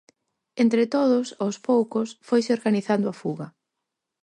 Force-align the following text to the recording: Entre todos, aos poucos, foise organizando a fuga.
Entre 0.63 0.83
todos, 0.95 1.27
aos 1.41 1.57
poucos, 1.67 2.09
foise 2.27 2.51
organizando 2.57 3.07
a 3.09 3.17
fuga. 3.21 3.47